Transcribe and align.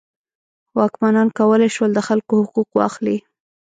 واکمنان 0.77 1.27
کولی 1.39 1.69
شول 1.75 1.91
د 1.95 1.99
خلکو 2.07 2.33
حقوق 2.45 2.69
واخلي. 2.79 3.17